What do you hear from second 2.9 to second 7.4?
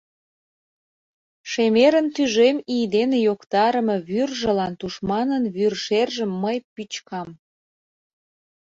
дене йоктарыме вӱржылан тушманын вӱршержым мый пӱчкам.